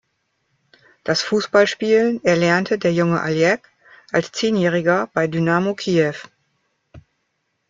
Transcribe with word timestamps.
Das 1.03 1.21
Fußballspielen 1.21 2.25
erlernte 2.25 2.79
der 2.79 2.91
junge 2.91 3.21
Oleg 3.21 3.69
als 4.11 4.31
Zehnjähriger 4.31 5.11
bei 5.13 5.27
Dynamo 5.27 5.75
Kiew. 5.75 6.15